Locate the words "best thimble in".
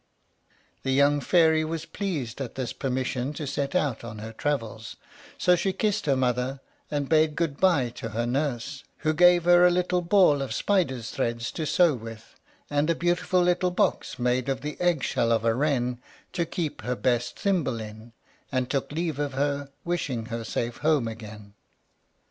16.95-18.13